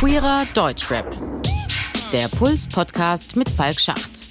[0.00, 1.14] Queerer Deutschrap.
[2.10, 4.26] Der Puls-Podcast mit Falk Schacht.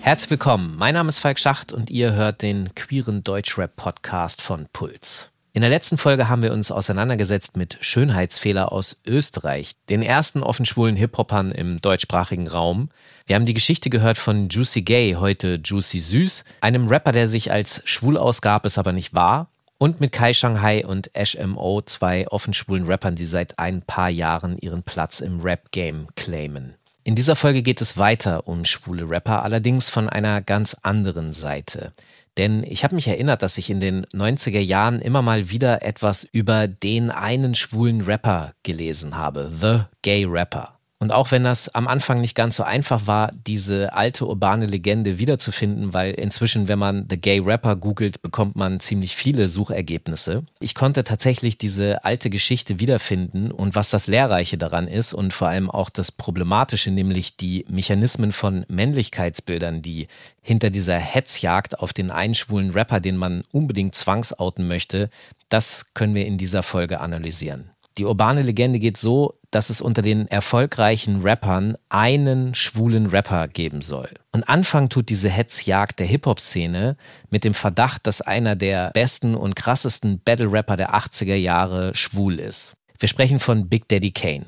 [0.00, 0.76] Herzlich willkommen.
[0.78, 5.30] Mein Name ist Falk Schacht und ihr hört den queeren Deutschrap-Podcast von Puls.
[5.52, 10.64] In der letzten Folge haben wir uns auseinandergesetzt mit Schönheitsfehler aus Österreich, den ersten offen
[10.64, 12.90] schwulen Hip-Hopern im deutschsprachigen Raum.
[13.26, 17.50] Wir haben die Geschichte gehört von Juicy Gay, heute Juicy Süß, einem Rapper, der sich
[17.50, 19.51] als schwul ausgab, es aber nicht war.
[19.82, 24.10] Und mit Kai Shanghai und Ash MO, zwei offen schwulen Rappern, die seit ein paar
[24.10, 26.76] Jahren ihren Platz im Rap-Game claimen.
[27.02, 31.94] In dieser Folge geht es weiter um schwule Rapper, allerdings von einer ganz anderen Seite.
[32.36, 36.22] Denn ich habe mich erinnert, dass ich in den 90er Jahren immer mal wieder etwas
[36.22, 40.78] über den einen schwulen Rapper gelesen habe, The Gay Rapper.
[41.02, 45.18] Und auch wenn das am Anfang nicht ganz so einfach war, diese alte urbane Legende
[45.18, 50.44] wiederzufinden, weil inzwischen, wenn man The Gay Rapper googelt, bekommt man ziemlich viele Suchergebnisse.
[50.60, 55.48] Ich konnte tatsächlich diese alte Geschichte wiederfinden und was das Lehrreiche daran ist und vor
[55.48, 60.06] allem auch das Problematische, nämlich die Mechanismen von Männlichkeitsbildern, die
[60.40, 65.10] hinter dieser Hetzjagd auf den einschwulen Rapper, den man unbedingt zwangsouten möchte,
[65.48, 67.71] das können wir in dieser Folge analysieren.
[67.98, 73.82] Die urbane Legende geht so, dass es unter den erfolgreichen Rappern einen schwulen Rapper geben
[73.82, 74.08] soll.
[74.32, 76.96] Und Anfang tut diese Hetzjagd der Hip-Hop-Szene
[77.28, 82.72] mit dem Verdacht, dass einer der besten und krassesten Battle-Rapper der 80er Jahre schwul ist.
[82.98, 84.46] Wir sprechen von Big Daddy Kane.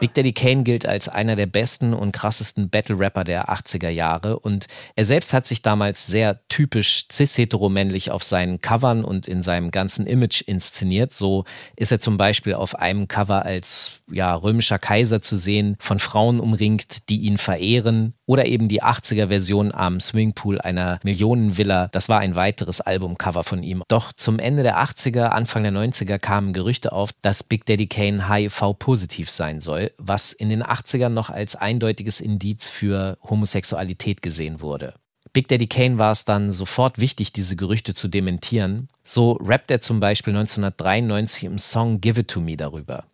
[0.00, 4.66] Big Daddy Kane gilt als einer der besten und krassesten Battle-Rapper der 80er Jahre und
[4.96, 10.06] er selbst hat sich damals sehr typisch cis-heteromännlich auf seinen Covern und in seinem ganzen
[10.06, 11.12] Image inszeniert.
[11.12, 11.44] So
[11.76, 16.40] ist er zum Beispiel auf einem Cover als ja, römischer Kaiser zu sehen, von Frauen
[16.40, 21.88] umringt, die ihn verehren oder eben die 80er-Version am Swingpool einer Millionenvilla.
[21.88, 23.82] Das war ein weiteres Albumcover von ihm.
[23.88, 28.28] Doch zum Ende der 80er, Anfang der 90er kamen Gerüchte auf, dass Big Daddy Kane
[28.28, 34.94] HIV-positiv sein soll, was in den 80ern noch als eindeutiges Indiz für Homosexualität gesehen wurde.
[35.32, 38.88] Big Daddy Kane war es dann sofort wichtig, diese Gerüchte zu dementieren.
[39.02, 43.04] So rappt er zum Beispiel 1993 im Song Give It To Me darüber.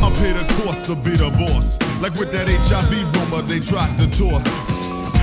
[0.00, 1.78] I paid a cost to be the boss.
[2.00, 4.44] Like with that HIV rumor, they tried to toss.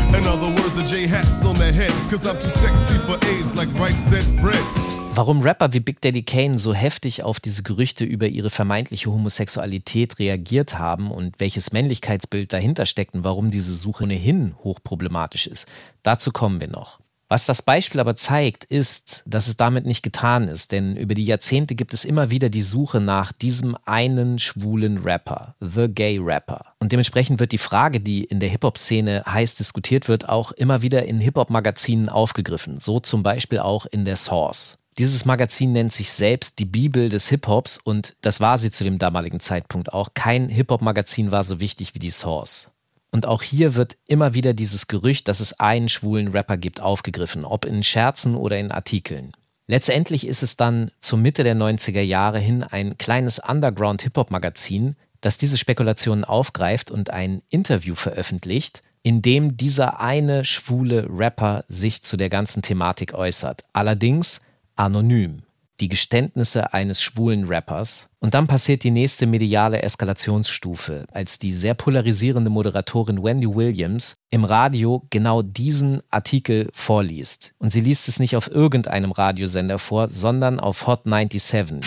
[0.10, 1.92] In other words, the J hats on their head.
[2.10, 4.85] Cause I'm too sexy for AIDS, like right said Fred.
[5.18, 10.20] Warum Rapper wie Big Daddy Kane so heftig auf diese Gerüchte über ihre vermeintliche Homosexualität
[10.20, 15.70] reagiert haben und welches Männlichkeitsbild dahinter steckt und warum diese Suche ohnehin hochproblematisch ist,
[16.04, 17.00] dazu kommen wir noch.
[17.30, 21.24] Was das Beispiel aber zeigt, ist, dass es damit nicht getan ist, denn über die
[21.24, 26.76] Jahrzehnte gibt es immer wieder die Suche nach diesem einen schwulen Rapper, The Gay Rapper.
[26.80, 31.06] Und dementsprechend wird die Frage, die in der Hip-Hop-Szene heiß diskutiert wird, auch immer wieder
[31.06, 34.78] in Hip-Hop-Magazinen aufgegriffen, so zum Beispiel auch in der Source.
[34.98, 38.98] Dieses Magazin nennt sich selbst die Bibel des Hip-Hops und das war sie zu dem
[38.98, 40.14] damaligen Zeitpunkt auch.
[40.14, 42.72] Kein Hip-Hop-Magazin war so wichtig wie die Source.
[43.12, 47.44] Und auch hier wird immer wieder dieses Gerücht, dass es einen schwulen Rapper gibt, aufgegriffen,
[47.44, 49.34] ob in Scherzen oder in Artikeln.
[49.68, 55.58] Letztendlich ist es dann zur Mitte der 90er Jahre hin ein kleines Underground-Hip-Hop-Magazin, das diese
[55.58, 62.30] Spekulationen aufgreift und ein Interview veröffentlicht, in dem dieser eine schwule Rapper sich zu der
[62.30, 63.66] ganzen Thematik äußert.
[63.74, 64.42] Allerdings
[64.76, 65.42] anonym
[65.80, 68.08] die Geständnisse eines schwulen Rappers.
[68.20, 74.46] Und dann passiert die nächste mediale Eskalationsstufe, als die sehr polarisierende Moderatorin Wendy Williams im
[74.46, 77.54] Radio genau diesen Artikel vorliest.
[77.60, 81.84] Und sie liest es nicht auf irgendeinem Radiosender vor, sondern auf Hot 97.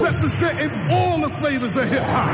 [0.00, 2.30] Representing all the flavors of hip hop.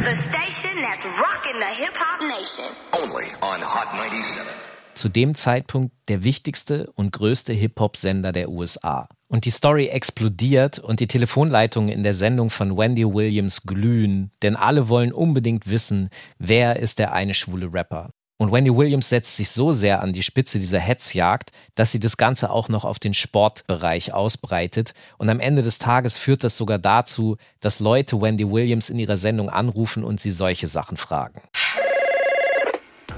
[0.00, 2.64] The station that's rocking the hip hop nation.
[2.92, 4.69] Only on Hot 97
[5.00, 9.08] zu dem Zeitpunkt der wichtigste und größte Hip-Hop-Sender der USA.
[9.28, 14.56] Und die Story explodiert und die Telefonleitungen in der Sendung von Wendy Williams glühen, denn
[14.56, 18.10] alle wollen unbedingt wissen, wer ist der eine schwule Rapper.
[18.36, 22.18] Und Wendy Williams setzt sich so sehr an die Spitze dieser Hetzjagd, dass sie das
[22.18, 24.92] Ganze auch noch auf den Sportbereich ausbreitet.
[25.16, 29.16] Und am Ende des Tages führt das sogar dazu, dass Leute Wendy Williams in ihrer
[29.16, 31.40] Sendung anrufen und sie solche Sachen fragen.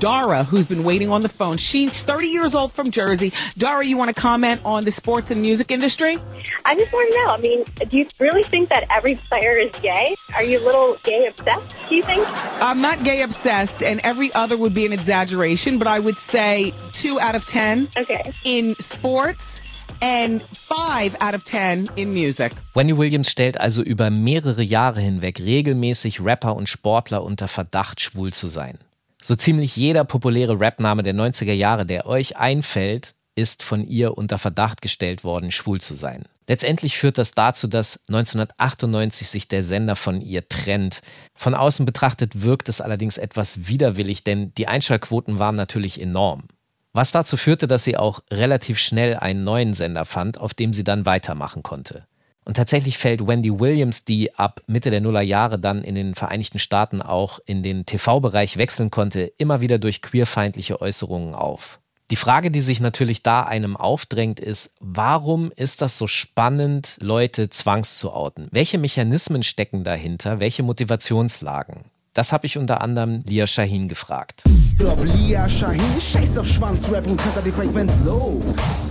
[0.03, 1.59] Dara, who's been waiting on the phone.
[1.59, 3.33] She, 30 years old from Jersey.
[3.57, 6.19] Dara, you want to comment on the sports and music industry?
[6.65, 7.31] I just want to know.
[7.31, 10.17] I mean, do you really think that every player is gay?
[10.35, 12.27] Are you a little gay obsessed, do you think?
[12.61, 16.73] I'm not gay obsessed, and every other would be an exaggeration, but I would say
[16.91, 17.91] two out of 10.
[17.97, 18.33] Okay.
[18.45, 19.61] In sports,
[20.01, 22.55] and five out of ten in music.
[22.75, 28.33] Wendy Williams stellt also über mehrere Jahre hinweg regelmäßig Rapper und Sportler unter Verdacht, schwul
[28.33, 28.79] zu sein.
[29.25, 34.37] So ziemlich jeder populäre Rapname der 90er Jahre, der euch einfällt, ist von ihr unter
[34.37, 36.25] Verdacht gestellt worden, schwul zu sein.
[36.49, 41.03] Letztendlich führt das dazu, dass 1998 sich der Sender von ihr trennt.
[41.35, 46.49] Von außen betrachtet wirkt es allerdings etwas widerwillig, denn die Einschaltquoten waren natürlich enorm.
[46.93, 50.85] Was dazu führte, dass sie auch relativ schnell einen neuen Sender fand, auf dem sie
[50.85, 52.07] dann weitermachen konnte.
[52.45, 57.01] Und tatsächlich fällt Wendy Williams, die ab Mitte der Nullerjahre dann in den Vereinigten Staaten
[57.01, 61.79] auch in den TV-Bereich wechseln konnte, immer wieder durch queerfeindliche Äußerungen auf.
[62.11, 67.49] Die Frage, die sich natürlich da einem aufdrängt, ist, warum ist das so spannend, Leute
[67.49, 68.49] zwangszuouten?
[68.51, 70.39] Welche Mechanismen stecken dahinter?
[70.41, 71.92] Welche Motivationslagen?
[72.15, 74.43] Das habe ich unter anderem Lia Shahin gefragt.
[74.77, 78.39] Glaub Lia Shahin, scheiß auf Schwanzrap und kannte die Frequenz so.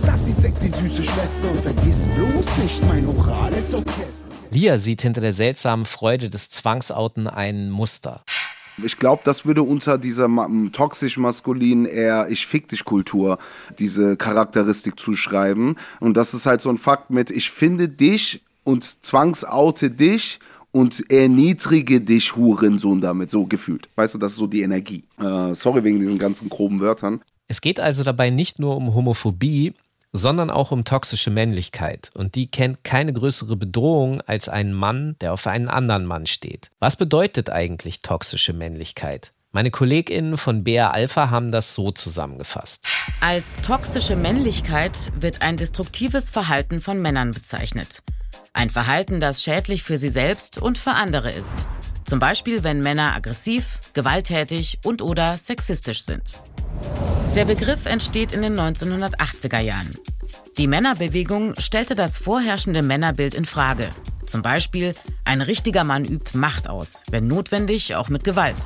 [0.04, 4.26] Das sieht Sekt die süße Schwester und vergiss bloß nicht mein orales Orchester.
[4.50, 8.24] Lia sieht hinter der seltsamen Freude des Zwangsouten ein Muster.
[8.82, 10.28] Ich glaube, das würde unter dieser
[10.72, 13.38] toxisch maskulinen eher ich fick dich Kultur
[13.78, 19.04] diese Charakteristik zuschreiben und das ist halt so ein Fakt mit ich finde dich und
[19.04, 20.40] zwangsoute dich
[20.72, 23.88] und erniedrige dich Hurensohn damit, so gefühlt.
[23.94, 25.04] Weißt du, das ist so die Energie.
[25.18, 27.22] Äh, sorry wegen diesen ganzen groben Wörtern.
[27.46, 29.74] Es geht also dabei nicht nur um Homophobie,
[30.12, 32.10] sondern auch um toxische Männlichkeit.
[32.14, 36.70] Und die kennt keine größere Bedrohung als einen Mann, der auf einen anderen Mann steht.
[36.80, 39.32] Was bedeutet eigentlich toxische Männlichkeit?
[39.54, 42.86] Meine KollegInnen von BR Alpha haben das so zusammengefasst.
[43.20, 48.02] Als toxische Männlichkeit wird ein destruktives Verhalten von Männern bezeichnet.
[48.54, 51.66] Ein Verhalten, das schädlich für sie selbst und für andere ist.
[52.06, 56.40] Zum Beispiel, wenn Männer aggressiv, gewalttätig und oder sexistisch sind.
[57.36, 59.94] Der Begriff entsteht in den 1980er Jahren.
[60.56, 63.90] Die Männerbewegung stellte das vorherrschende Männerbild in Frage.
[64.24, 64.94] Zum Beispiel,
[65.24, 68.56] ein richtiger Mann übt Macht aus, wenn notwendig auch mit Gewalt.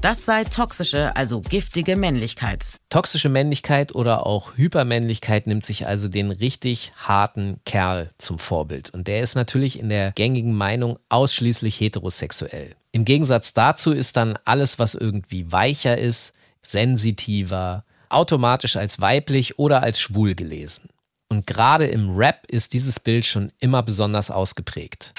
[0.00, 2.64] Das sei toxische, also giftige Männlichkeit.
[2.88, 8.88] Toxische Männlichkeit oder auch Hypermännlichkeit nimmt sich also den richtig harten Kerl zum Vorbild.
[8.88, 12.74] Und der ist natürlich in der gängigen Meinung ausschließlich heterosexuell.
[12.92, 16.32] Im Gegensatz dazu ist dann alles, was irgendwie weicher ist,
[16.62, 20.88] sensitiver, automatisch als weiblich oder als schwul gelesen.
[21.28, 25.12] Und gerade im Rap ist dieses Bild schon immer besonders ausgeprägt.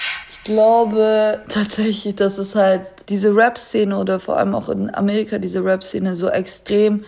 [0.44, 6.14] Glaube tatsächlich, dass es halt diese Rap-Szene oder vor allem auch in Amerika diese Rap-Szene
[6.14, 7.04] so extrem,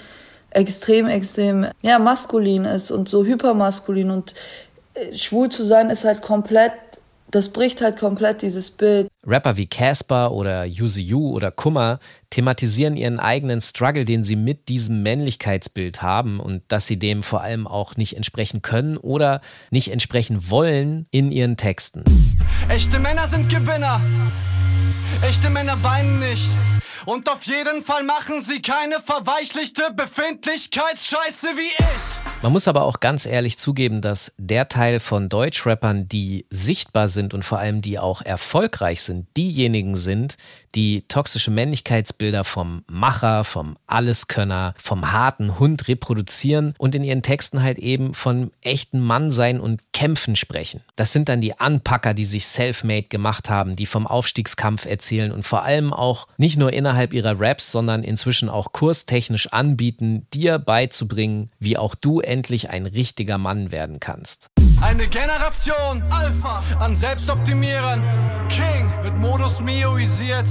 [0.51, 4.35] extrem, extrem, ja, maskulin ist und so hypermaskulin und
[4.95, 6.73] äh, schwul zu sein ist halt komplett
[7.35, 9.09] das bricht halt komplett dieses Bild.
[9.27, 11.99] Rapper wie Casper oder Yuzi Yu oder Kummer
[12.31, 17.41] thematisieren ihren eigenen Struggle, den sie mit diesem Männlichkeitsbild haben und dass sie dem vor
[17.41, 19.41] allem auch nicht entsprechen können oder
[19.71, 22.05] nicht entsprechen wollen in ihren Texten.
[22.69, 24.01] Echte Männer sind Gewinner.
[25.23, 26.49] Echte Männer weinen nicht.
[27.05, 32.34] Und auf jeden Fall machen sie keine verweichlichte Befindlichkeitsscheiße wie ich.
[32.45, 37.33] Man muss aber auch ganz ehrlich zugeben, dass der Teil von Deutschrappern, die sichtbar sind
[37.33, 40.37] und vor allem die auch erfolgreich sind, diejenigen sind,
[40.75, 47.63] die toxische Männlichkeitsbilder vom Macher, vom Alleskönner, vom harten Hund reproduzieren und in ihren Texten
[47.63, 50.83] halt eben von echten Mannsein und Kämpfen sprechen.
[50.97, 55.45] Das sind dann die Anpacker, die sich self-made gemacht haben, die vom Aufstiegskampf erzählen und
[55.45, 61.51] vor allem auch nicht nur innerhalb ihrer Raps, sondern inzwischen auch kurstechnisch anbieten, dir beizubringen,
[61.59, 64.49] wie auch du endlich ein richtiger Mann werden kannst.
[64.83, 68.03] Eine Generation Alpha an Selbstoptimieren.
[68.49, 70.49] King wird Modus Mioisiert.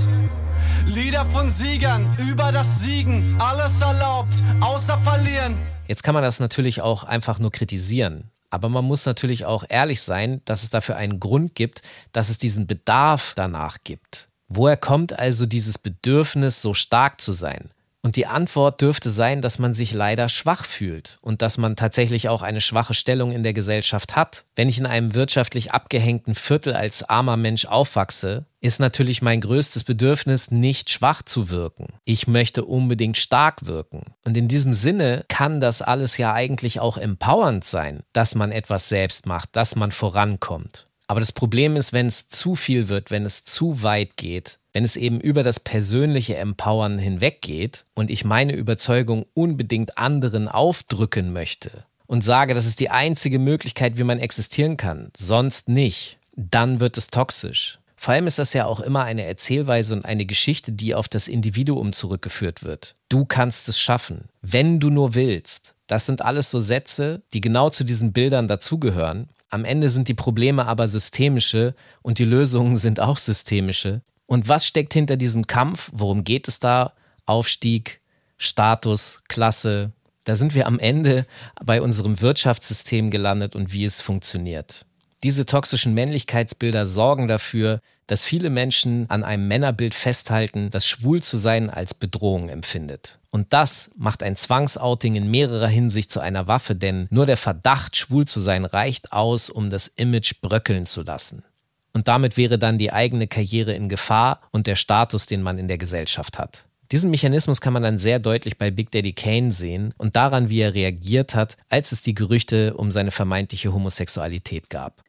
[0.85, 3.35] Lieder von Siegern über das Siegen.
[3.37, 5.57] Alles erlaubt, außer verlieren.
[5.89, 8.31] Jetzt kann man das natürlich auch einfach nur kritisieren.
[8.49, 11.81] Aber man muss natürlich auch ehrlich sein, dass es dafür einen Grund gibt,
[12.13, 14.29] dass es diesen Bedarf danach gibt.
[14.47, 17.71] Woher kommt also dieses Bedürfnis, so stark zu sein?
[18.05, 22.27] Und die Antwort dürfte sein, dass man sich leider schwach fühlt und dass man tatsächlich
[22.27, 24.45] auch eine schwache Stellung in der Gesellschaft hat.
[24.57, 29.85] Wenn ich in einem wirtschaftlich abgehängten Viertel als armer Mensch aufwachse, ist natürlich mein größtes
[29.85, 31.93] Bedürfnis, nicht schwach zu wirken.
[32.03, 34.01] Ich möchte unbedingt stark wirken.
[34.25, 38.89] Und in diesem Sinne kann das alles ja eigentlich auch empowernd sein, dass man etwas
[38.89, 40.87] selbst macht, dass man vorankommt.
[41.07, 44.83] Aber das Problem ist, wenn es zu viel wird, wenn es zu weit geht, wenn
[44.83, 51.85] es eben über das persönliche Empowern hinweggeht und ich meine Überzeugung unbedingt anderen aufdrücken möchte
[52.07, 56.97] und sage, das ist die einzige Möglichkeit, wie man existieren kann, sonst nicht, dann wird
[56.97, 57.79] es toxisch.
[57.95, 61.29] Vor allem ist das ja auch immer eine Erzählweise und eine Geschichte, die auf das
[61.29, 62.95] Individuum zurückgeführt wird.
[63.07, 65.75] Du kannst es schaffen, wenn du nur willst.
[65.87, 69.29] Das sind alles so Sätze, die genau zu diesen Bildern dazugehören.
[69.49, 74.01] Am Ende sind die Probleme aber systemische und die Lösungen sind auch systemische.
[74.25, 75.89] Und was steckt hinter diesem Kampf?
[75.93, 76.93] Worum geht es da?
[77.25, 78.01] Aufstieg,
[78.37, 79.91] Status, Klasse.
[80.23, 81.25] Da sind wir am Ende
[81.63, 84.85] bei unserem Wirtschaftssystem gelandet und wie es funktioniert.
[85.23, 91.37] Diese toxischen Männlichkeitsbilder sorgen dafür, dass viele Menschen an einem Männerbild festhalten, das schwul zu
[91.37, 93.19] sein als Bedrohung empfindet.
[93.31, 97.95] Und das macht ein Zwangsouting in mehrerer Hinsicht zu einer Waffe, denn nur der Verdacht,
[97.95, 101.43] schwul zu sein, reicht aus, um das Image bröckeln zu lassen.
[101.93, 105.67] Und damit wäre dann die eigene Karriere in Gefahr und der Status, den man in
[105.67, 106.65] der Gesellschaft hat.
[106.91, 110.59] Diesen Mechanismus kann man dann sehr deutlich bei Big Daddy Kane sehen und daran, wie
[110.59, 115.01] er reagiert hat, als es die Gerüchte um seine vermeintliche Homosexualität gab.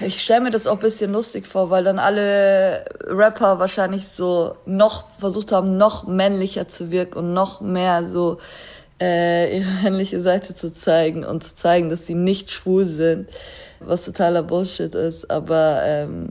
[0.00, 4.56] Ich stelle mir das auch ein bisschen lustig vor, weil dann alle Rapper wahrscheinlich so
[4.66, 8.38] noch versucht haben, noch männlicher zu wirken und noch mehr so
[9.02, 13.28] äh, ihre männliche Seite zu zeigen und zu zeigen, dass sie nicht schwul sind,
[13.80, 15.30] was totaler Bullshit ist.
[15.30, 16.28] Aber ähm,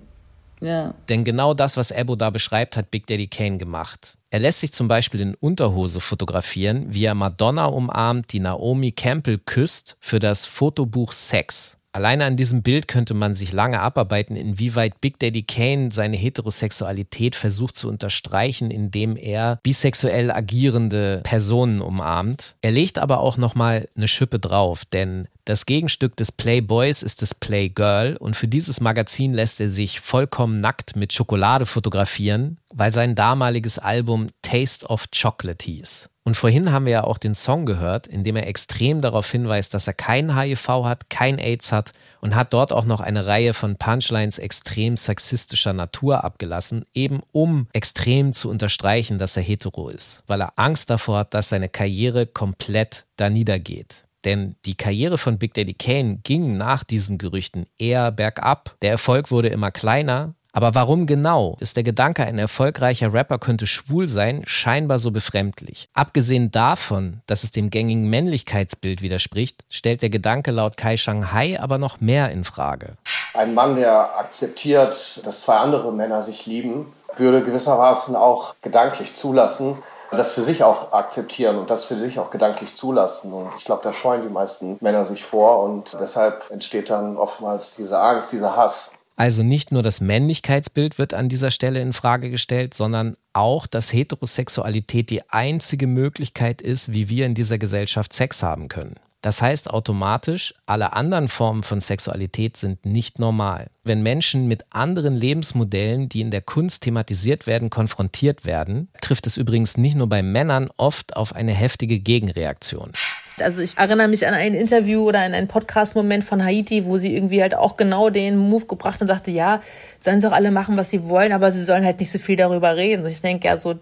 [0.61, 0.93] ja.
[1.09, 4.17] Denn genau das, was Ebo da beschreibt, hat Big Daddy Kane gemacht.
[4.29, 9.39] Er lässt sich zum Beispiel in Unterhose fotografieren, wie er Madonna umarmt, die Naomi Campbell
[9.39, 11.77] küsst für das Fotobuch Sex.
[11.93, 17.35] Alleine an diesem Bild könnte man sich lange abarbeiten, inwieweit Big Daddy Kane seine Heterosexualität
[17.35, 22.55] versucht zu unterstreichen, indem er bisexuell agierende Personen umarmt.
[22.61, 27.33] Er legt aber auch nochmal eine Schippe drauf, denn das Gegenstück des Playboys ist das
[27.33, 33.15] Playgirl und für dieses Magazin lässt er sich vollkommen nackt mit Schokolade fotografieren, weil sein
[33.15, 36.09] damaliges Album Taste of Chocolate hieß.
[36.23, 39.73] Und vorhin haben wir ja auch den Song gehört, in dem er extrem darauf hinweist,
[39.73, 43.55] dass er kein HIV hat, kein AIDS hat und hat dort auch noch eine Reihe
[43.55, 50.23] von Punchlines extrem sexistischer Natur abgelassen, eben um extrem zu unterstreichen, dass er hetero ist,
[50.27, 54.05] weil er Angst davor hat, dass seine Karriere komplett da niedergeht.
[54.25, 58.75] Denn die Karriere von Big Daddy Kane ging nach diesen Gerüchten eher bergab.
[58.81, 60.33] Der Erfolg wurde immer kleiner.
[60.53, 65.87] Aber warum genau ist der Gedanke, ein erfolgreicher Rapper könnte schwul sein, scheinbar so befremdlich?
[65.93, 71.77] Abgesehen davon, dass es dem gängigen Männlichkeitsbild widerspricht, stellt der Gedanke laut Kai Shanghai aber
[71.77, 72.97] noch mehr in Frage.
[73.33, 79.77] Ein Mann, der akzeptiert, dass zwei andere Männer sich lieben, würde gewissermaßen auch gedanklich zulassen,
[80.11, 83.31] das für sich auch akzeptieren und das für sich auch gedanklich zulassen.
[83.33, 87.75] Und ich glaube, da scheuen die meisten Männer sich vor und deshalb entsteht dann oftmals
[87.75, 88.91] diese Angst, dieser Hass.
[89.15, 93.93] Also nicht nur das Männlichkeitsbild wird an dieser Stelle in Frage gestellt, sondern auch, dass
[93.93, 98.95] Heterosexualität die einzige Möglichkeit ist, wie wir in dieser Gesellschaft Sex haben können.
[99.21, 103.67] Das heißt automatisch, alle anderen Formen von Sexualität sind nicht normal.
[103.83, 109.37] Wenn Menschen mit anderen Lebensmodellen, die in der Kunst thematisiert werden, konfrontiert werden, trifft es
[109.37, 112.93] übrigens nicht nur bei Männern oft auf eine heftige Gegenreaktion.
[113.39, 117.15] Also ich erinnere mich an ein Interview oder an einen Podcast-Moment von Haiti, wo sie
[117.15, 119.61] irgendwie halt auch genau den Move gebracht und sagte, ja,
[119.99, 122.35] sollen sie auch alle machen, was sie wollen, aber sie sollen halt nicht so viel
[122.35, 123.03] darüber reden.
[123.03, 123.79] Und ich denke ja so,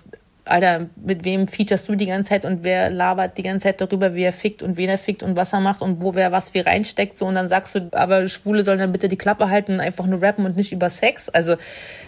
[0.50, 4.16] Alter, mit wem featurest du die ganze Zeit und wer labert die ganze Zeit darüber,
[4.16, 6.54] wie er fickt und wen er fickt und was er macht und wo wer was
[6.54, 9.74] wie reinsteckt, so und dann sagst du, aber Schwule sollen dann bitte die Klappe halten
[9.74, 11.30] und einfach nur rappen und nicht über Sex.
[11.30, 11.56] Also,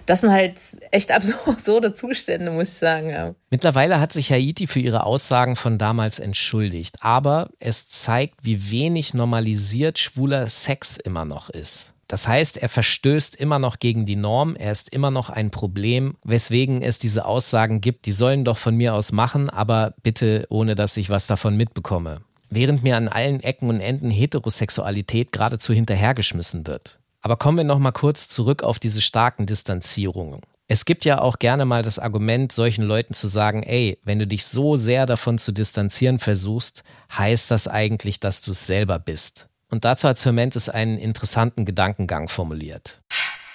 [0.05, 0.59] das sind halt
[0.91, 1.11] echt
[1.45, 3.09] absurde Zustände, muss ich sagen.
[3.09, 3.35] Ja.
[3.49, 9.13] Mittlerweile hat sich Haiti für ihre Aussagen von damals entschuldigt, aber es zeigt, wie wenig
[9.13, 11.93] normalisiert schwuler Sex immer noch ist.
[12.11, 16.17] Das heißt, er verstößt immer noch gegen die Norm, er ist immer noch ein Problem,
[16.25, 20.75] weswegen es diese Aussagen gibt, die sollen doch von mir aus machen, aber bitte ohne
[20.75, 22.19] dass ich was davon mitbekomme.
[22.49, 26.99] Während mir an allen Ecken und Enden Heterosexualität geradezu hinterhergeschmissen wird.
[27.21, 30.41] Aber kommen wir nochmal kurz zurück auf diese starken Distanzierungen.
[30.67, 34.27] Es gibt ja auch gerne mal das Argument, solchen Leuten zu sagen, ey, wenn du
[34.27, 36.83] dich so sehr davon zu distanzieren versuchst,
[37.17, 39.47] heißt das eigentlich, dass du es selber bist.
[39.71, 43.01] Und dazu hat Cementes einen interessanten Gedankengang formuliert.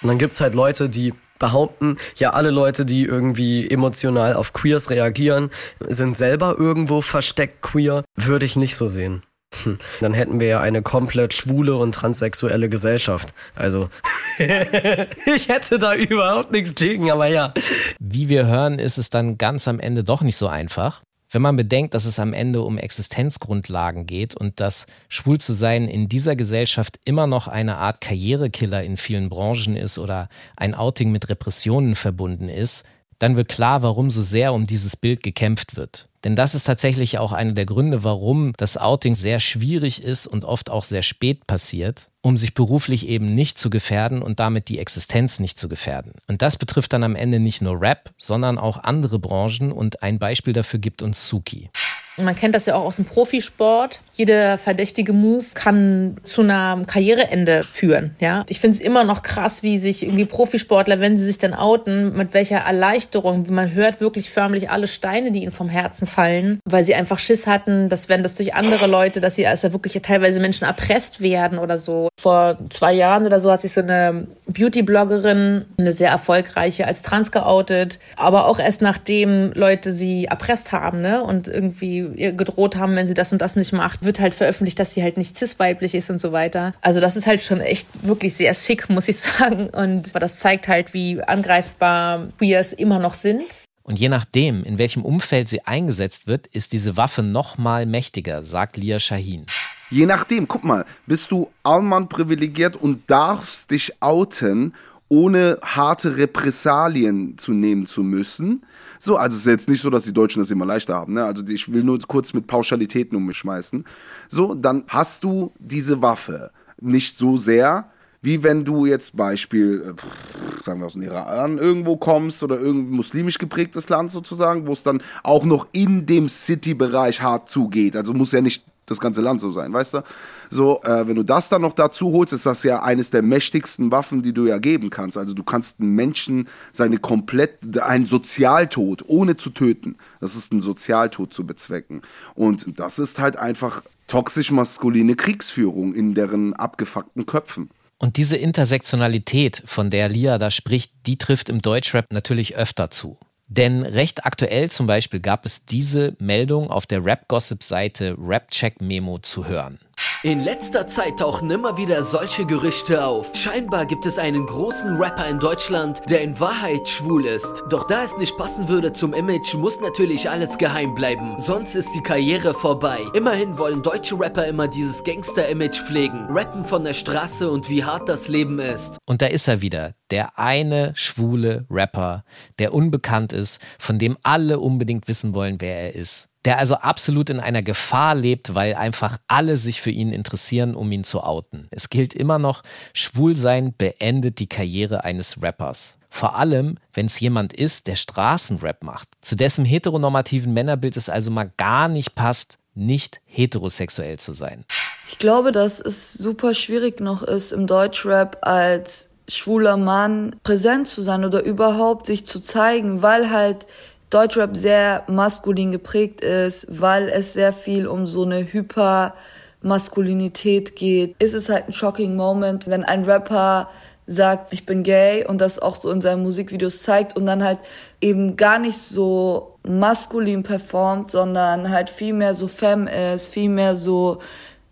[0.01, 4.89] Und dann gibt's halt Leute, die behaupten, ja, alle Leute, die irgendwie emotional auf Queers
[4.89, 5.51] reagieren,
[5.87, 8.03] sind selber irgendwo versteckt queer.
[8.15, 9.23] Würde ich nicht so sehen.
[9.63, 13.33] Hm, dann hätten wir ja eine komplett schwule und transsexuelle Gesellschaft.
[13.55, 13.89] Also,
[14.37, 17.53] ich hätte da überhaupt nichts gegen, aber ja.
[17.99, 21.01] Wie wir hören, ist es dann ganz am Ende doch nicht so einfach.
[21.29, 25.87] Wenn man bedenkt, dass es am Ende um Existenzgrundlagen geht und dass schwul zu sein
[25.87, 31.11] in dieser Gesellschaft immer noch eine Art Karrierekiller in vielen Branchen ist oder ein Outing
[31.11, 32.85] mit Repressionen verbunden ist,
[33.19, 36.07] dann wird klar, warum so sehr um dieses Bild gekämpft wird.
[36.23, 40.45] Denn das ist tatsächlich auch einer der Gründe, warum das Outing sehr schwierig ist und
[40.45, 44.79] oft auch sehr spät passiert, um sich beruflich eben nicht zu gefährden und damit die
[44.79, 46.11] Existenz nicht zu gefährden.
[46.27, 50.19] Und das betrifft dann am Ende nicht nur Rap, sondern auch andere Branchen und ein
[50.19, 51.69] Beispiel dafür gibt uns Suki.
[52.17, 53.99] Man kennt das ja auch aus dem Profisport.
[54.13, 58.15] Jeder verdächtige Move kann zu einem Karriereende führen.
[58.19, 61.53] Ja, ich finde es immer noch krass, wie sich irgendwie Profisportler, wenn sie sich dann
[61.53, 66.59] outen, mit welcher Erleichterung, man hört wirklich förmlich alle Steine, die ihnen vom Herzen fallen,
[66.65, 70.01] weil sie einfach Schiss hatten, dass wenn das durch andere Leute, dass sie also wirklich
[70.01, 72.09] teilweise Menschen erpresst werden oder so.
[72.19, 74.25] Vor zwei Jahren oder so hat sich so eine
[74.57, 81.01] Beauty-Bloggerin, eine sehr erfolgreiche, als trans geoutet, aber auch erst nachdem Leute sie erpresst haben,
[81.01, 84.33] ne, und irgendwie ihr gedroht haben, wenn sie das und das nicht macht, wird halt
[84.33, 86.73] veröffentlicht, dass sie halt nicht cis-weiblich ist und so weiter.
[86.81, 89.69] Also das ist halt schon echt wirklich sehr sick, muss ich sagen.
[89.69, 93.43] Und das zeigt halt, wie angreifbar Queers immer noch sind.
[93.83, 98.43] Und je nachdem, in welchem Umfeld sie eingesetzt wird, ist diese Waffe noch mal mächtiger,
[98.43, 99.45] sagt Lia Shahin.
[99.89, 104.73] Je nachdem, guck mal, bist du Allmann privilegiert und darfst dich outen,
[105.09, 108.65] ohne harte Repressalien zu nehmen zu müssen.
[108.99, 111.13] So, also es ist jetzt nicht so, dass die Deutschen das immer leichter haben.
[111.13, 111.23] Ne?
[111.23, 113.85] Also ich will nur kurz mit Pauschalitäten um mich schmeißen.
[114.27, 116.51] So, dann hast du diese Waffe
[116.81, 117.89] nicht so sehr,
[118.21, 122.95] wie wenn du jetzt Beispiel, äh, sagen wir aus dem Iran, irgendwo kommst oder irgendein
[122.95, 127.95] muslimisch geprägtes Land sozusagen, wo es dann auch noch in dem City-Bereich hart zugeht.
[127.95, 130.03] Also muss ja nicht das ganze Land so sein, weißt du?
[130.49, 133.91] So, äh, wenn du das dann noch dazu holst, ist das ja eines der mächtigsten
[133.91, 135.17] Waffen, die du ja geben kannst.
[135.17, 140.61] Also du kannst einen Menschen seine komplett, einen Sozialtod, ohne zu töten, das ist ein
[140.61, 142.01] Sozialtod zu bezwecken.
[142.33, 147.69] Und das ist halt einfach toxisch-maskuline Kriegsführung in deren abgefuckten Köpfen.
[147.99, 153.17] Und diese Intersektionalität, von der Lia da spricht, die trifft im Deutschrap natürlich öfter zu.
[153.47, 159.47] Denn recht aktuell zum Beispiel gab es diese Meldung auf der Rap-Gossip-Seite Rapcheck Memo zu
[159.47, 159.79] hören.
[160.23, 163.35] In letzter Zeit tauchen immer wieder solche Gerüchte auf.
[163.35, 167.63] Scheinbar gibt es einen großen Rapper in Deutschland, der in Wahrheit schwul ist.
[167.69, 171.35] Doch da es nicht passen würde zum Image, muss natürlich alles geheim bleiben.
[171.37, 173.05] Sonst ist die Karriere vorbei.
[173.13, 176.25] Immerhin wollen deutsche Rapper immer dieses Gangster-Image pflegen.
[176.29, 178.97] Rappen von der Straße und wie hart das Leben ist.
[179.05, 182.25] Und da ist er wieder, der eine schwule Rapper,
[182.57, 187.29] der unbekannt ist, von dem alle unbedingt wissen wollen, wer er ist der also absolut
[187.29, 191.67] in einer Gefahr lebt, weil einfach alle sich für ihn interessieren, um ihn zu outen.
[191.71, 192.61] Es gilt immer noch,
[192.93, 195.97] Schwulsein beendet die Karriere eines Rappers.
[196.09, 201.31] Vor allem, wenn es jemand ist, der Straßenrap macht, zu dessen heteronormativen Männerbild es also
[201.31, 204.63] mal gar nicht passt, nicht heterosexuell zu sein.
[205.09, 211.01] Ich glaube, dass es super schwierig noch ist, im Deutschrap als schwuler Mann präsent zu
[211.01, 213.65] sein oder überhaupt sich zu zeigen, weil halt
[214.09, 221.33] Deutschrap sehr maskulin geprägt ist, weil es sehr viel um so eine Hypermaskulinität geht, ist
[221.33, 223.69] es halt ein shocking Moment, wenn ein Rapper
[224.05, 227.59] sagt, ich bin gay und das auch so in seinen Musikvideos zeigt und dann halt
[227.99, 233.75] eben gar nicht so maskulin performt, sondern halt viel mehr so femme ist, viel mehr
[233.75, 234.19] so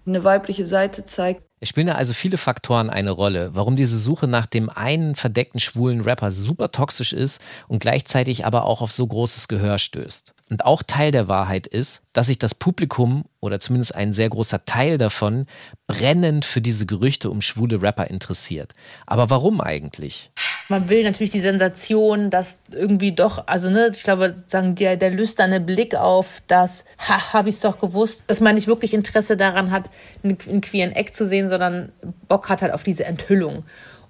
[0.07, 1.44] eine weibliche Seite zeigt.
[1.59, 5.59] Es spielen da also viele Faktoren eine Rolle, warum diese Suche nach dem einen verdeckten
[5.59, 10.34] schwulen Rapper super toxisch ist und gleichzeitig aber auch auf so großes Gehör stößt.
[10.51, 14.63] Und auch Teil der Wahrheit ist, dass sich das Publikum oder zumindest ein sehr großer
[14.65, 15.47] Teil davon
[15.87, 18.73] brennend für diese Gerüchte um schwule Rapper interessiert.
[19.07, 20.29] Aber warum eigentlich?
[20.69, 25.09] Man will natürlich die Sensation, dass irgendwie doch, also ne, ich glaube, sagen der, der
[25.09, 29.37] lüsterne Blick auf das, ha, habe ich es doch gewusst, dass man nicht wirklich Interesse
[29.37, 29.89] daran hat,
[30.23, 31.91] einen, einen queeren Eck zu sehen, sondern
[32.27, 33.63] Bock hat halt auf diese Enthüllung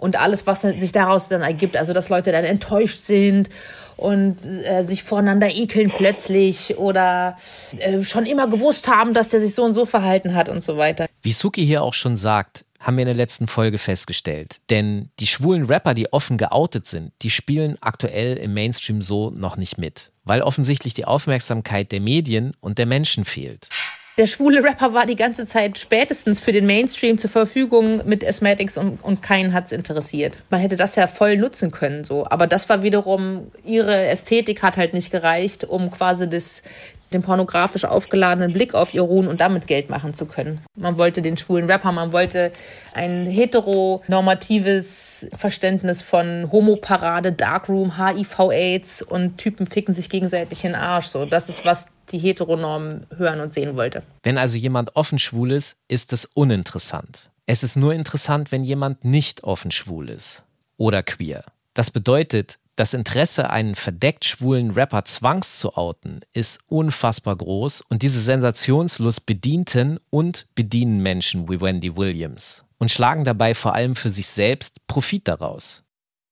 [0.06, 1.76] und alles, was sich daraus dann ergibt.
[1.76, 3.50] Also, dass Leute dann enttäuscht sind
[3.98, 7.38] und äh, sich voreinander ekeln plötzlich oder
[7.80, 10.78] äh, schon immer gewusst haben, dass der sich so und so verhalten hat und so
[10.78, 11.08] weiter.
[11.24, 14.58] Wie Suki hier auch schon sagt, haben wir in der letzten Folge festgestellt.
[14.70, 19.58] Denn die schwulen Rapper, die offen geoutet sind, die spielen aktuell im Mainstream so noch
[19.58, 23.70] nicht mit, weil offensichtlich die Aufmerksamkeit der Medien und der Menschen fehlt.
[24.18, 28.78] Der schwule Rapper war die ganze Zeit spätestens für den Mainstream zur Verfügung mit Asthmatics
[28.78, 30.42] und, und keinen hat's interessiert.
[30.50, 32.26] Man hätte das ja voll nutzen können, so.
[32.30, 36.64] Aber das war wiederum, ihre Ästhetik hat halt nicht gereicht, um quasi das,
[37.12, 40.62] den pornografisch aufgeladenen Blick auf ihr ruhen und damit Geld machen zu können.
[40.76, 42.54] Man wollte den schwulen Rapper, man wollte
[42.94, 51.08] ein heteronormatives Verständnis von Homoparade, Darkroom, HIV-Aids und Typen ficken sich gegenseitig in den Arsch.
[51.08, 54.04] So, das ist was die Heteronorm hören und sehen wollte.
[54.24, 57.30] Wenn also jemand offen schwul ist, ist es uninteressant.
[57.46, 60.44] Es ist nur interessant, wenn jemand nicht offen schwul ist
[60.78, 61.44] oder queer.
[61.74, 68.02] Das bedeutet, das Interesse, einen verdeckt schwulen Rapper zwangs zu outen, ist unfassbar groß und
[68.02, 74.10] diese Sensationslust bedienten und bedienen Menschen wie Wendy Williams und schlagen dabei vor allem für
[74.10, 75.85] sich selbst Profit daraus.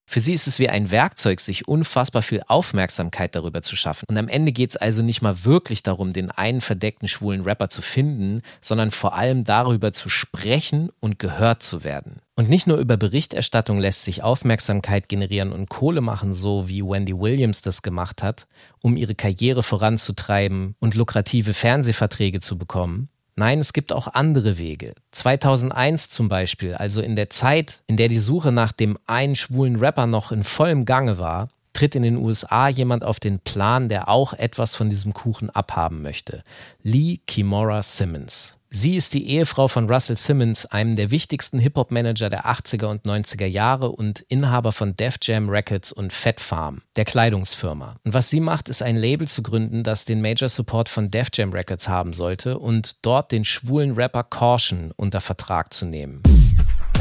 [0.05, 4.05] Für sie ist es wie ein Werkzeug, sich unfassbar viel Aufmerksamkeit darüber zu schaffen.
[4.07, 7.69] Und am Ende geht es also nicht mal wirklich darum, den einen verdeckten schwulen Rapper
[7.69, 12.21] zu finden, sondern vor allem darüber zu sprechen und gehört zu werden.
[12.35, 17.17] Und nicht nur über Berichterstattung lässt sich Aufmerksamkeit generieren und Kohle machen, so wie Wendy
[17.17, 18.47] Williams das gemacht hat,
[18.81, 24.93] um ihre Karriere voranzutreiben und lukrative Fernsehverträge zu bekommen, Nein, es gibt auch andere Wege.
[25.11, 29.77] 2001 zum Beispiel, also in der Zeit, in der die Suche nach dem einen schwulen
[29.77, 34.07] Rapper noch in vollem Gange war, tritt in den USA jemand auf den Plan, der
[34.07, 36.43] auch etwas von diesem Kuchen abhaben möchte.
[36.81, 38.57] Lee Kimora Simmons.
[38.75, 43.45] Sie ist die Ehefrau von Russell Simmons, einem der wichtigsten Hip-Hop-Manager der 80er und 90er
[43.45, 47.97] Jahre und Inhaber von Def Jam Records und Fat Farm, der Kleidungsfirma.
[48.03, 51.27] Und was sie macht, ist ein Label zu gründen, das den Major Support von Def
[51.31, 56.23] Jam Records haben sollte und dort den schwulen Rapper Caution unter Vertrag zu nehmen.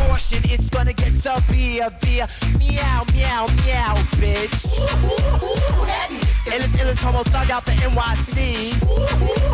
[0.08, 2.26] Caution, it's gonna get severe, via
[2.58, 4.66] meow, meow, meow, bitch.
[6.46, 8.74] Illis, illis, homo thug out the NYC.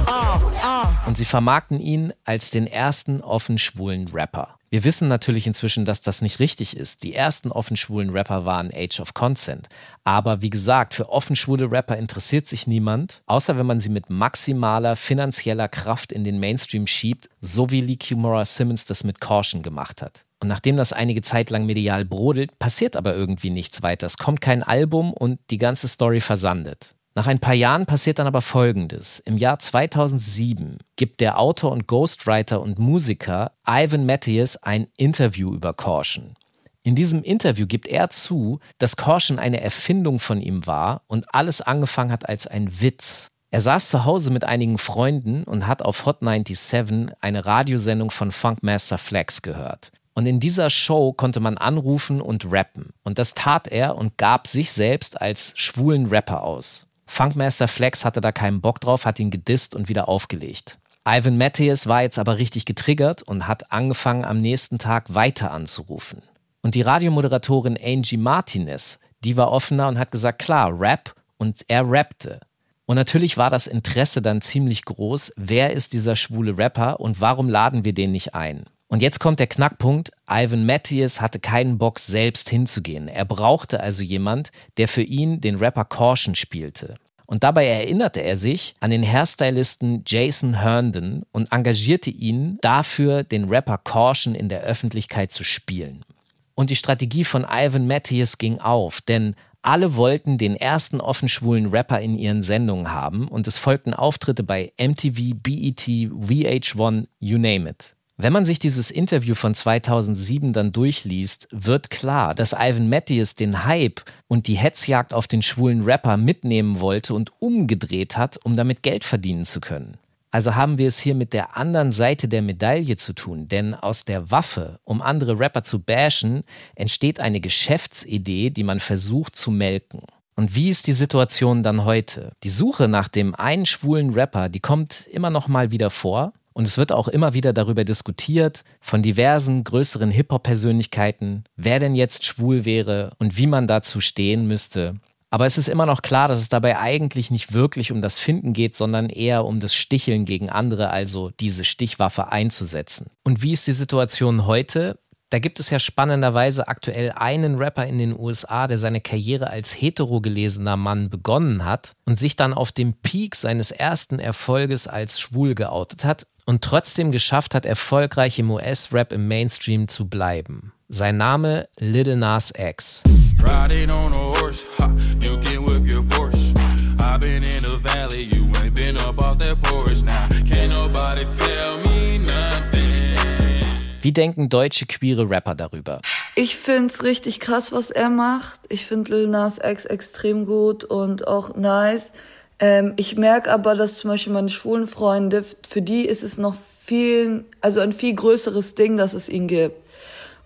[0.07, 1.07] Uh, uh.
[1.07, 4.59] Und sie vermarkten ihn als den ersten offen schwulen Rapper.
[4.71, 7.03] Wir wissen natürlich inzwischen, dass das nicht richtig ist.
[7.03, 9.69] Die ersten offen schwulen Rapper waren Age of Consent.
[10.05, 14.11] Aber wie gesagt, für offen schwule Rapper interessiert sich niemand, außer wenn man sie mit
[14.11, 19.63] maximaler finanzieller Kraft in den Mainstream schiebt, so wie Lee Kimura Simmons das mit Caution
[19.63, 20.27] gemacht hat.
[20.41, 24.07] Und nachdem das einige Zeit lang medial brodelt, passiert aber irgendwie nichts weiter.
[24.07, 26.95] Es kommt kein Album und die ganze Story versandet.
[27.15, 29.19] Nach ein paar Jahren passiert dann aber Folgendes.
[29.19, 35.75] Im Jahr 2007 gibt der Autor und Ghostwriter und Musiker Ivan Mathias ein Interview über
[35.75, 36.37] Caution.
[36.85, 41.61] In diesem Interview gibt er zu, dass Caution eine Erfindung von ihm war und alles
[41.61, 43.27] angefangen hat als ein Witz.
[43.51, 48.31] Er saß zu Hause mit einigen Freunden und hat auf Hot 97 eine Radiosendung von
[48.31, 49.91] Funkmaster Flex gehört.
[50.19, 52.93] Und in dieser Show konnte man anrufen und rappen.
[53.05, 56.89] Und das tat er und gab sich selbst als schwulen Rapper aus.
[57.07, 60.81] Funkmaster Flex hatte da keinen Bock drauf, hat ihn gedisst und wieder aufgelegt.
[61.07, 66.21] Ivan Mathias war jetzt aber richtig getriggert und hat angefangen, am nächsten Tag weiter anzurufen.
[66.63, 71.15] Und die Radiomoderatorin Angie Martinez, die war offener und hat gesagt, klar, Rap.
[71.37, 72.41] Und er rappte.
[72.87, 75.35] Und natürlich war das Interesse dann ziemlich groß.
[75.37, 78.65] Wer ist dieser schwule Rapper und warum laden wir den nicht ein?
[78.89, 80.11] Und jetzt kommt der Knackpunkt.
[80.29, 83.07] Ivan Mathias hatte keinen Bock, selbst hinzugehen.
[83.07, 86.97] Er brauchte also jemand, der für ihn den Rapper Caution spielte.
[87.27, 93.51] Und dabei erinnerte er sich an den Hairstylisten Jason Herndon und engagierte ihn dafür, den
[93.51, 96.07] Rapper Caution in der Öffentlichkeit zu spielen.
[96.55, 101.67] Und die Strategie von Ivan Mathias ging auf, denn alle wollten den ersten offen schwulen
[101.67, 107.69] Rapper in ihren Sendungen haben und es folgten Auftritte bei MTV, BET, VH1, you name
[107.69, 107.98] it.
[108.21, 113.65] Wenn man sich dieses Interview von 2007 dann durchliest, wird klar, dass Ivan Matthews den
[113.65, 118.83] Hype und die Hetzjagd auf den schwulen Rapper mitnehmen wollte und umgedreht hat, um damit
[118.83, 119.99] Geld verdienen zu können.
[120.33, 124.05] Also haben wir es hier mit der anderen Seite der Medaille zu tun, denn aus
[124.05, 126.43] der Waffe, um andere Rapper zu bashen,
[126.75, 130.01] entsteht eine Geschäftsidee, die man versucht zu melken.
[130.35, 132.33] Und wie ist die Situation dann heute?
[132.43, 136.33] Die Suche nach dem einen schwulen Rapper, die kommt immer noch mal wieder vor.
[136.59, 142.25] Und es wird auch immer wieder darüber diskutiert, von diversen größeren Hip-Hop-Persönlichkeiten, wer denn jetzt
[142.25, 144.97] schwul wäre und wie man dazu stehen müsste.
[145.31, 148.55] Aber es ist immer noch klar, dass es dabei eigentlich nicht wirklich um das Finden
[148.55, 153.07] geht, sondern eher um das Sticheln gegen andere, also diese Stichwaffe einzusetzen.
[153.23, 154.99] Und wie ist die Situation heute?
[155.31, 159.81] Da gibt es ja spannenderweise aktuell einen Rapper in den USA, der seine Karriere als
[159.81, 165.21] hetero gelesener Mann begonnen hat und sich dann auf dem Peak seines ersten Erfolges als
[165.21, 170.73] schwul geoutet hat und trotzdem geschafft hat, erfolgreich im US-Rap im Mainstream zu bleiben.
[170.89, 173.03] Sein Name Little Nas X.
[173.41, 174.89] Riding on a horse, ha,
[175.21, 176.55] you can whip your Porsche.
[177.03, 180.27] I've been in the valley, you ain't been up off that porch now.
[180.51, 183.63] Can't nobody tell me nothing.
[184.01, 186.01] Wie denken deutsche queere Rapper darüber?
[186.35, 188.61] Ich find's richtig krass, was er macht.
[188.71, 192.13] Ich find Lil Nas X extrem gut und auch nice.
[192.61, 196.57] Ähm, ich merke aber, dass zum Beispiel meine schwulen Freunde, für die ist es noch
[196.85, 199.77] viel, also ein viel größeres Ding, dass es ihn gibt.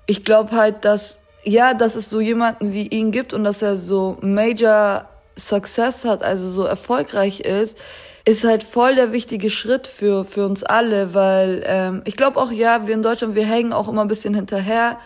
[0.06, 3.76] Ich glaube halt, dass, ja, dass es so jemanden wie ihn gibt und dass er
[3.76, 7.78] so Major Success hat, also so erfolgreich ist,
[8.24, 12.52] ist halt voll der wichtige Schritt für, für uns alle, weil ähm, ich glaube auch,
[12.52, 14.98] ja, wir in Deutschland, wir hängen auch immer ein bisschen hinterher,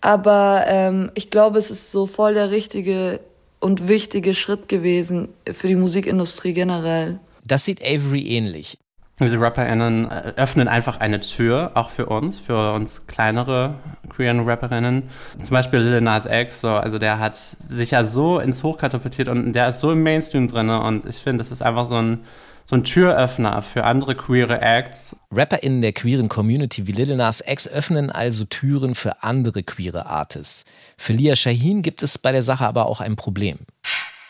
[0.00, 3.20] aber ähm, ich glaube, es ist so voll der richtige
[3.62, 7.20] und wichtige Schritt gewesen für die Musikindustrie generell.
[7.44, 8.78] Das sieht Avery ähnlich.
[9.24, 13.74] Diese RapperInnen äh, öffnen einfach eine Tür, auch für uns, für uns kleinere
[14.08, 15.04] queeren Rapperinnen.
[15.38, 19.28] Zum Beispiel Lil Nas X, so, also der hat sich ja so ins Hoch katapultiert
[19.28, 22.20] und der ist so im Mainstream drin und ich finde, das ist einfach so ein,
[22.64, 25.16] so ein Türöffner für andere queere Acts.
[25.30, 30.64] RapperInnen der queeren Community wie Lil Nas X öffnen also Türen für andere queere Artists.
[30.96, 33.58] Für Lia Shaheen gibt es bei der Sache aber auch ein Problem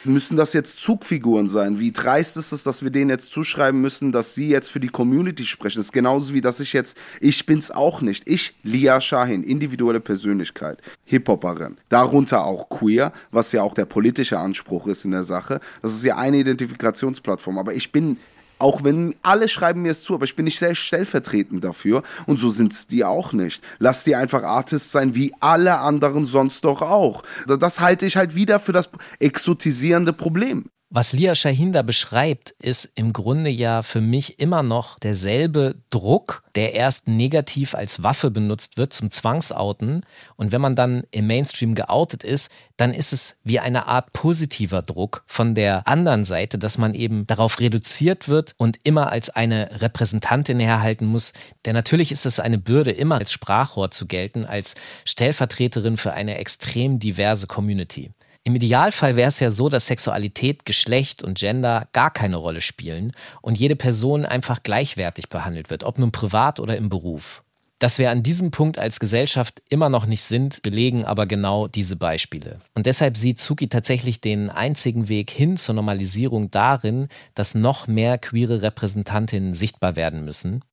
[0.05, 1.79] müssen das jetzt Zugfiguren sein?
[1.79, 4.89] Wie dreist ist es, dass wir denen jetzt zuschreiben müssen, dass sie jetzt für die
[4.89, 5.79] Community sprechen?
[5.79, 8.29] Das ist genauso wie, dass ich jetzt, ich bin's auch nicht.
[8.29, 14.87] Ich, Lia Shahin, individuelle Persönlichkeit, Hip-Hopperin, darunter auch queer, was ja auch der politische Anspruch
[14.87, 15.61] ist in der Sache.
[15.83, 18.17] Das ist ja eine Identifikationsplattform, aber ich bin
[18.63, 22.03] auch wenn alle schreiben mir es zu, aber ich bin nicht sehr stellvertretend dafür.
[22.27, 23.63] Und so sind es die auch nicht.
[23.79, 27.23] Lass die einfach Artists sein, wie alle anderen sonst doch auch.
[27.47, 30.67] Das halte ich halt wieder für das exotisierende Problem.
[30.95, 36.43] Was Lia Shahin da beschreibt, ist im Grunde ja für mich immer noch derselbe Druck,
[36.55, 40.03] der erst negativ als Waffe benutzt wird zum Zwangsouten.
[40.37, 44.83] Und wenn man dann im Mainstream geoutet ist, dann ist es wie eine Art positiver
[44.83, 49.81] Druck von der anderen Seite, dass man eben darauf reduziert wird und immer als eine
[49.81, 51.33] Repräsentantin herhalten muss.
[51.65, 54.75] Denn natürlich ist es eine Bürde, immer als Sprachrohr zu gelten, als
[55.07, 58.11] Stellvertreterin für eine extrem diverse Community.
[58.45, 63.13] Im Idealfall wäre es ja so, dass Sexualität, Geschlecht und Gender gar keine Rolle spielen
[63.41, 67.45] und jede Person einfach gleichwertig behandelt wird, ob nun privat oder im Beruf.
[67.79, 71.97] Dass wir an diesem Punkt als Gesellschaft immer noch nicht sind, belegen aber genau diese
[71.97, 72.59] Beispiele.
[72.75, 78.19] Und deshalb sieht Zuki tatsächlich den einzigen Weg hin zur Normalisierung darin, dass noch mehr
[78.19, 80.65] queere Repräsentantinnen sichtbar werden müssen.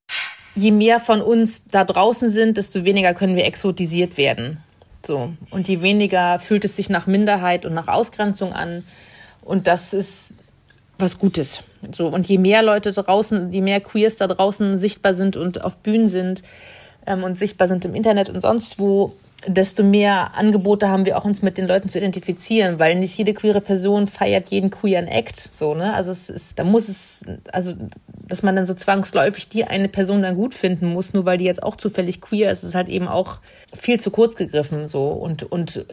[0.55, 4.63] Je mehr von uns da draußen sind, desto weniger können wir exotisiert werden.
[5.05, 5.33] So.
[5.49, 8.83] Und je weniger fühlt es sich nach Minderheit und nach Ausgrenzung an.
[9.41, 10.33] Und das ist
[10.97, 11.63] was Gutes.
[11.95, 12.07] So.
[12.07, 16.07] Und je mehr Leute draußen, je mehr Queers da draußen sichtbar sind und auf Bühnen
[16.07, 16.43] sind
[17.05, 19.13] ähm, und sichtbar sind im Internet und sonst wo,
[19.47, 23.34] desto mehr Angebote haben wir auch uns mit den Leuten zu identifizieren, weil nicht jede
[23.34, 25.93] queere Person feiert jeden queeren Act, so, ne?
[25.93, 27.23] Also es ist, da muss es,
[27.54, 27.73] also,
[28.28, 31.45] dass man dann so zwangsläufig die eine Person dann gut finden muss, nur weil die
[31.45, 33.39] jetzt auch zufällig queer ist, ist halt eben auch
[33.73, 35.86] viel zu kurz gegriffen, so, und, und,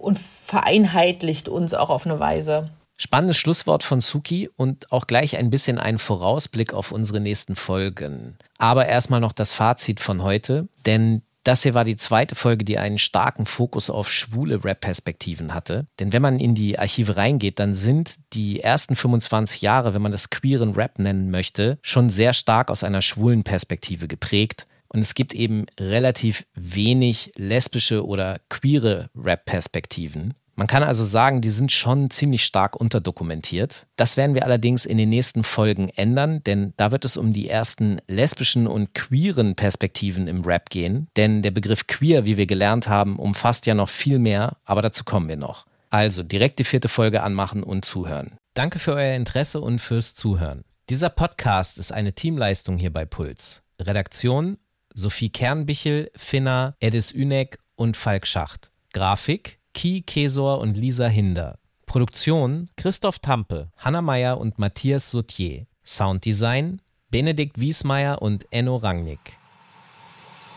[0.00, 2.70] und vereinheitlicht uns auch auf eine Weise.
[2.96, 8.38] Spannendes Schlusswort von Suki und auch gleich ein bisschen ein Vorausblick auf unsere nächsten Folgen.
[8.56, 12.78] Aber erstmal noch das Fazit von heute, denn das hier war die zweite Folge, die
[12.78, 15.86] einen starken Fokus auf schwule Rap-Perspektiven hatte.
[16.00, 20.12] Denn wenn man in die Archive reingeht, dann sind die ersten 25 Jahre, wenn man
[20.12, 24.66] das queeren Rap nennen möchte, schon sehr stark aus einer schwulen Perspektive geprägt.
[24.88, 30.34] Und es gibt eben relativ wenig lesbische oder queere Rap-Perspektiven.
[30.56, 33.86] Man kann also sagen, die sind schon ziemlich stark unterdokumentiert.
[33.96, 37.48] Das werden wir allerdings in den nächsten Folgen ändern, denn da wird es um die
[37.48, 41.08] ersten lesbischen und queeren Perspektiven im Rap gehen.
[41.16, 45.02] Denn der Begriff queer, wie wir gelernt haben, umfasst ja noch viel mehr, aber dazu
[45.04, 45.66] kommen wir noch.
[45.90, 48.36] Also direkt die vierte Folge anmachen und zuhören.
[48.54, 50.64] Danke für euer Interesse und fürs Zuhören.
[50.88, 53.62] Dieser Podcast ist eine Teamleistung hier bei Puls.
[53.80, 54.58] Redaktion
[54.94, 58.70] Sophie Kernbichel, Finna, Edis Üneck und Falk Schacht.
[58.92, 61.58] Grafik Ki Kesor und Lisa Hinder.
[61.86, 65.66] Produktion Christoph Tampe, Hanna Meyer und Matthias Sautier.
[65.84, 69.36] Sounddesign Benedikt Wiesmeier und Enno Rangnick.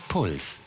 [0.08, 0.60] Puls.